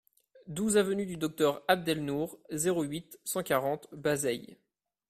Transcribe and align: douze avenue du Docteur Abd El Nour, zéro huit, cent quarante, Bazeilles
douze 0.47 0.77
avenue 0.77 1.05
du 1.05 1.15
Docteur 1.15 1.61
Abd 1.67 1.87
El 1.87 2.03
Nour, 2.05 2.39
zéro 2.49 2.81
huit, 2.81 3.19
cent 3.23 3.43
quarante, 3.43 3.87
Bazeilles 3.91 4.57